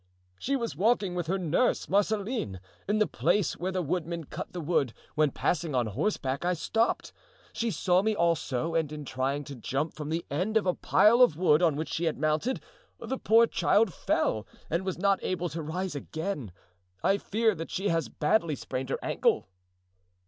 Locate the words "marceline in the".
1.87-3.05